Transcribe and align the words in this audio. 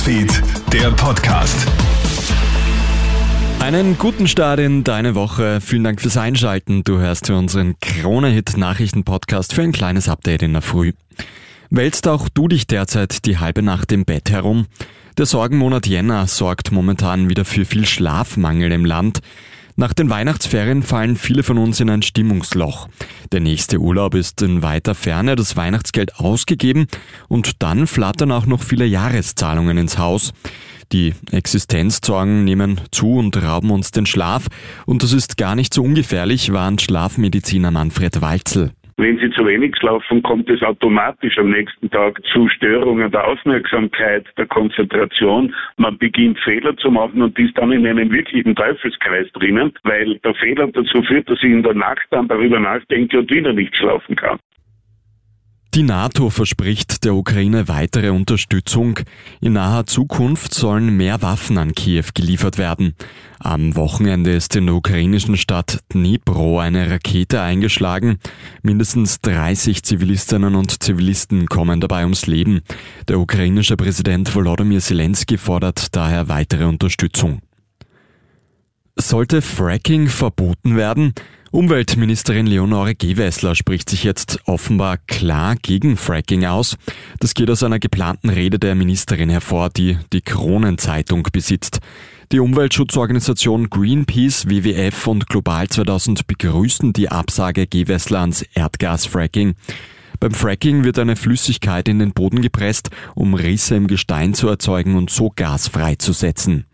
Newsfeed, 0.00 0.42
der 0.72 0.90
Podcast. 0.92 1.68
Einen 3.58 3.98
guten 3.98 4.28
Start 4.28 4.58
in 4.58 4.82
deine 4.82 5.14
Woche. 5.14 5.60
Vielen 5.60 5.84
Dank 5.84 6.00
fürs 6.00 6.16
Einschalten. 6.16 6.84
Du 6.84 6.98
hörst 6.98 7.26
für 7.26 7.36
unseren 7.36 7.78
Krone-Hit-Nachrichten-Podcast 7.80 9.52
für 9.52 9.60
ein 9.60 9.72
kleines 9.72 10.08
Update 10.08 10.42
in 10.42 10.54
der 10.54 10.62
Früh. 10.62 10.92
Wälzt 11.68 12.08
auch 12.08 12.30
du 12.30 12.48
dich 12.48 12.66
derzeit 12.66 13.26
die 13.26 13.38
halbe 13.38 13.60
Nacht 13.60 13.92
im 13.92 14.06
Bett 14.06 14.30
herum? 14.30 14.68
Der 15.18 15.26
Sorgenmonat 15.26 15.86
Jänner 15.86 16.26
sorgt 16.26 16.72
momentan 16.72 17.28
wieder 17.28 17.44
für 17.44 17.66
viel 17.66 17.84
Schlafmangel 17.84 18.72
im 18.72 18.86
Land. 18.86 19.20
Nach 19.80 19.94
den 19.94 20.10
Weihnachtsferien 20.10 20.82
fallen 20.82 21.16
viele 21.16 21.42
von 21.42 21.56
uns 21.56 21.80
in 21.80 21.88
ein 21.88 22.02
Stimmungsloch. 22.02 22.88
Der 23.32 23.40
nächste 23.40 23.78
Urlaub 23.78 24.14
ist 24.14 24.42
in 24.42 24.60
weiter 24.60 24.94
Ferne, 24.94 25.36
das 25.36 25.56
Weihnachtsgeld 25.56 26.16
ausgegeben 26.16 26.86
und 27.28 27.62
dann 27.62 27.86
flattern 27.86 28.30
auch 28.30 28.44
noch 28.44 28.62
viele 28.62 28.84
Jahreszahlungen 28.84 29.78
ins 29.78 29.96
Haus. 29.96 30.34
Die 30.92 31.14
Existenzsorgen 31.30 32.44
nehmen 32.44 32.82
zu 32.90 33.14
und 33.14 33.42
rauben 33.42 33.70
uns 33.70 33.90
den 33.90 34.04
Schlaf 34.04 34.48
und 34.84 35.02
das 35.02 35.14
ist 35.14 35.38
gar 35.38 35.54
nicht 35.54 35.72
so 35.72 35.82
ungefährlich, 35.82 36.52
warnt 36.52 36.82
Schlafmediziner 36.82 37.70
Manfred 37.70 38.20
Walzel. 38.20 38.72
Wenn 39.00 39.18
Sie 39.18 39.30
zu 39.30 39.46
wenig 39.46 39.74
schlafen, 39.78 40.22
kommt 40.22 40.50
es 40.50 40.62
automatisch 40.62 41.38
am 41.38 41.48
nächsten 41.48 41.88
Tag 41.88 42.20
zu 42.34 42.50
Störungen 42.50 43.10
der 43.10 43.26
Aufmerksamkeit, 43.26 44.26
der 44.36 44.44
Konzentration. 44.44 45.54
Man 45.78 45.96
beginnt 45.96 46.38
Fehler 46.40 46.76
zu 46.76 46.90
machen 46.90 47.22
und 47.22 47.38
ist 47.38 47.56
dann 47.56 47.72
in 47.72 47.86
einem 47.86 48.12
wirklichen 48.12 48.54
Teufelskreis 48.54 49.26
drinnen, 49.32 49.72
weil 49.84 50.18
der 50.18 50.34
Fehler 50.34 50.66
dazu 50.66 51.02
führt, 51.02 51.30
dass 51.30 51.38
ich 51.38 51.50
in 51.50 51.62
der 51.62 51.72
Nacht 51.72 52.06
dann 52.10 52.28
darüber 52.28 52.60
nachdenke 52.60 53.20
und 53.20 53.30
wieder 53.30 53.54
nicht 53.54 53.74
schlafen 53.74 54.16
kann. 54.16 54.38
Die 55.74 55.84
NATO 55.84 56.30
verspricht 56.30 57.04
der 57.04 57.14
Ukraine 57.14 57.68
weitere 57.68 58.10
Unterstützung. 58.10 58.98
In 59.40 59.52
naher 59.52 59.86
Zukunft 59.86 60.52
sollen 60.52 60.96
mehr 60.96 61.22
Waffen 61.22 61.58
an 61.58 61.76
Kiew 61.76 62.06
geliefert 62.12 62.58
werden. 62.58 62.96
Am 63.38 63.76
Wochenende 63.76 64.32
ist 64.32 64.56
in 64.56 64.66
der 64.66 64.74
ukrainischen 64.74 65.36
Stadt 65.36 65.78
Dnipro 65.94 66.58
eine 66.58 66.90
Rakete 66.90 67.40
eingeschlagen. 67.40 68.18
Mindestens 68.62 69.20
30 69.20 69.84
Zivilistinnen 69.84 70.56
und 70.56 70.82
Zivilisten 70.82 71.46
kommen 71.46 71.80
dabei 71.80 72.02
ums 72.02 72.26
Leben. 72.26 72.62
Der 73.06 73.20
ukrainische 73.20 73.76
Präsident 73.76 74.34
Volodymyr 74.34 74.80
Zelensky 74.80 75.38
fordert 75.38 75.94
daher 75.94 76.26
weitere 76.26 76.64
Unterstützung. 76.64 77.42
Sollte 78.96 79.40
Fracking 79.40 80.08
verboten 80.08 80.76
werden? 80.76 81.14
Umweltministerin 81.52 82.46
Leonore 82.46 82.94
Gewessler 82.94 83.56
spricht 83.56 83.90
sich 83.90 84.04
jetzt 84.04 84.38
offenbar 84.44 84.98
klar 84.98 85.56
gegen 85.60 85.96
Fracking 85.96 86.44
aus. 86.44 86.76
Das 87.18 87.34
geht 87.34 87.50
aus 87.50 87.64
einer 87.64 87.80
geplanten 87.80 88.30
Rede 88.30 88.60
der 88.60 88.76
Ministerin 88.76 89.30
hervor, 89.30 89.68
die 89.68 89.98
die 90.12 90.20
Kronenzeitung 90.20 91.26
besitzt. 91.32 91.80
Die 92.30 92.38
Umweltschutzorganisation 92.38 93.68
Greenpeace, 93.68 94.48
WWF 94.48 95.08
und 95.08 95.28
Global 95.28 95.66
2000 95.66 96.28
begrüßen 96.28 96.92
die 96.92 97.08
Absage 97.08 97.66
Gewessler 97.66 98.20
ans 98.20 98.42
Erdgasfracking. 98.42 99.56
Beim 100.20 100.30
Fracking 100.30 100.84
wird 100.84 101.00
eine 101.00 101.16
Flüssigkeit 101.16 101.88
in 101.88 101.98
den 101.98 102.12
Boden 102.12 102.42
gepresst, 102.42 102.90
um 103.16 103.34
Risse 103.34 103.74
im 103.74 103.88
Gestein 103.88 104.34
zu 104.34 104.46
erzeugen 104.46 104.94
und 104.94 105.10
so 105.10 105.32
Gas 105.34 105.66
freizusetzen. 105.66 106.66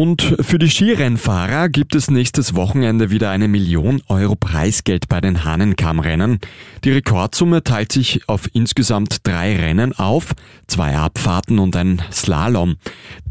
Und 0.00 0.36
für 0.42 0.60
die 0.60 0.70
Skirennfahrer 0.70 1.68
gibt 1.68 1.96
es 1.96 2.08
nächstes 2.08 2.54
Wochenende 2.54 3.10
wieder 3.10 3.30
eine 3.30 3.48
Million 3.48 4.00
Euro 4.06 4.36
Preisgeld 4.36 5.08
bei 5.08 5.20
den 5.20 5.42
Hahnenkammrennen. 5.42 6.38
Die 6.84 6.92
Rekordsumme 6.92 7.64
teilt 7.64 7.90
sich 7.90 8.28
auf 8.28 8.48
insgesamt 8.52 9.26
drei 9.26 9.56
Rennen 9.56 9.92
auf, 9.98 10.36
zwei 10.68 10.96
Abfahrten 10.96 11.58
und 11.58 11.74
ein 11.74 12.00
Slalom. 12.12 12.76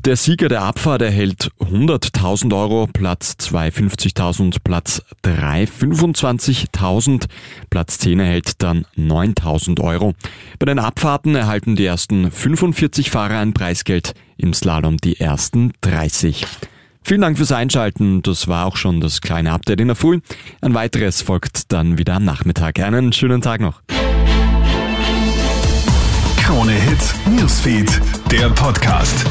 Der 0.08 0.16
Sieger 0.16 0.48
der 0.48 0.62
Abfahrt 0.62 1.02
erhält 1.02 1.52
100.000 1.60 2.58
Euro, 2.58 2.88
Platz 2.88 3.36
2 3.40 3.68
50.000, 3.68 4.56
Platz 4.64 5.02
3 5.24 5.66
25.000, 5.66 7.26
Platz 7.70 7.98
10 8.00 8.22
erhält 8.22 8.64
dann 8.64 8.86
9.000 8.96 9.82
Euro. 9.82 10.14
Bei 10.60 10.66
den 10.66 10.80
Abfahrten 10.80 11.36
erhalten 11.36 11.76
die 11.76 11.86
ersten 11.86 12.32
45 12.32 13.12
Fahrer 13.12 13.40
ein 13.40 13.52
Preisgeld, 13.54 14.14
im 14.38 14.54
Slalom 14.54 14.96
die 14.96 15.20
ersten 15.20 15.74
30. 15.82 16.46
Vielen 17.04 17.20
Dank 17.20 17.36
fürs 17.36 17.52
Einschalten. 17.52 18.22
Das 18.22 18.48
war 18.48 18.66
auch 18.66 18.78
schon 18.78 19.02
das 19.02 19.20
kleine 19.20 19.52
Update 19.52 19.82
in 19.82 19.88
der 19.88 19.98
Früh. 19.98 20.22
Ein 20.62 20.74
weiteres 20.74 21.22
folgt 21.22 21.74
dann 21.74 21.98
wieder 21.98 22.14
am 22.14 22.24
Nachmittag. 22.24 22.80
Einen 22.80 23.12
schönen 23.12 23.42
Tag 23.42 23.60
noch. 23.60 23.82
Krone 26.38 26.72
Hits, 26.72 27.14
Newsfeed, 27.30 28.02
der 28.32 28.50
Podcast. 28.52 29.26